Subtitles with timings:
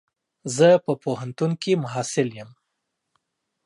[0.55, 2.49] زه په پوهنتون کي محصل يم.